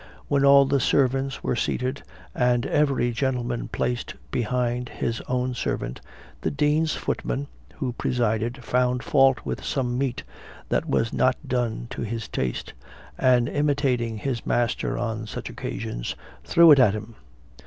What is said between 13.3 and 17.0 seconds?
imitating his master on such occasions, threw it at